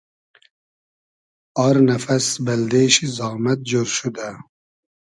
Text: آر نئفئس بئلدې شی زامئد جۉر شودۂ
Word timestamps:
آر 1.65 1.75
نئفئس 1.87 2.27
بئلدې 2.45 2.85
شی 2.93 3.05
زامئد 3.17 3.59
جۉر 3.69 3.87
شودۂ 3.97 4.29